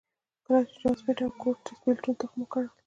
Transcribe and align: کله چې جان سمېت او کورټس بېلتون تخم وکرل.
کله 0.45 0.59
چې 0.69 0.75
جان 0.81 0.93
سمېت 0.99 1.19
او 1.23 1.31
کورټس 1.41 1.77
بېلتون 1.83 2.13
تخم 2.19 2.39
وکرل. 2.43 2.67